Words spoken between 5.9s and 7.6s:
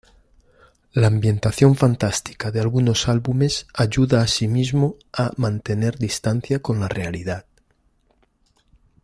distancia con la realidad.